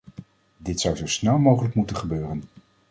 [0.57, 2.43] Dit zou zo snel mogelijk moeten gebeuren.